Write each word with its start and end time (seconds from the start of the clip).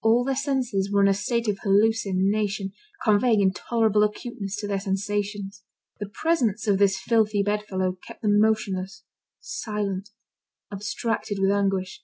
All 0.00 0.24
their 0.24 0.36
senses 0.36 0.90
were 0.90 1.02
in 1.02 1.08
a 1.08 1.12
state 1.12 1.46
of 1.46 1.58
hallucination, 1.62 2.72
conveying 3.04 3.42
intolerable 3.42 4.02
acuteness 4.02 4.56
to 4.56 4.66
their 4.66 4.80
sensations. 4.80 5.64
The 5.98 6.08
presence 6.08 6.66
of 6.66 6.78
this 6.78 6.98
filthy 6.98 7.42
bedfellow 7.42 7.98
kept 8.08 8.22
them 8.22 8.40
motionless, 8.40 9.04
silent, 9.38 10.12
abstracted 10.72 11.38
with 11.38 11.50
anguish. 11.50 12.02